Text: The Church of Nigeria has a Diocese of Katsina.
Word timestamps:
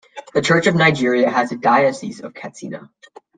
The 0.33 0.41
Church 0.41 0.65
of 0.65 0.73
Nigeria 0.73 1.29
has 1.29 1.51
a 1.51 1.57
Diocese 1.57 2.21
of 2.21 2.33
Katsina. 2.33 2.89